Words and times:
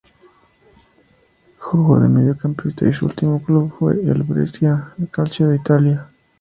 Jugó 1.59 1.99
de 1.99 2.09
mediocampista 2.09 2.89
y 2.89 2.93
su 2.93 3.05
último 3.05 3.39
club 3.43 3.71
fue 3.77 3.93
el 3.93 4.23
Brescia 4.23 4.95
Calcio 5.11 5.49
de 5.49 5.57
Italia. 5.57 6.09